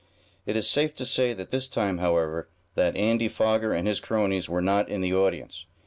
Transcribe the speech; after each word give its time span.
It 0.47 0.55
is 0.55 0.67
safe 0.67 0.95
to 0.95 1.05
say 1.05 1.31
this 1.33 1.67
time, 1.67 1.99
however, 1.99 2.49
that 2.73 2.95
Andy 2.97 3.27
Foger 3.27 3.71
and 3.71 3.87
his 3.87 3.99
cronies 3.99 4.49
were 4.49 4.59
not 4.59 4.89
in 4.89 5.01
the 5.01 5.13
audience. 5.13 5.67